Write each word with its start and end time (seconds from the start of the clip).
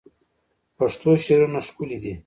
پښتو 0.77 1.09
شعرونه 1.25 1.59
ښکلي 1.67 1.97
دي 2.03 2.13